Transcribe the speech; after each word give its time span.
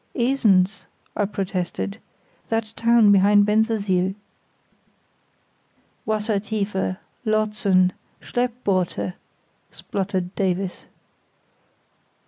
"Esens," 0.15 0.85
I 1.15 1.25
protested; 1.25 1.99
"that 2.49 2.73
town 2.75 3.11
behind 3.11 3.45
Bensersiel." 3.45 4.15
"Wassertiefe, 6.07 6.97
Lotsen, 7.23 7.91
Schleppboote," 8.19 9.13
spluttered 9.69 10.33
Davies. 10.33 10.85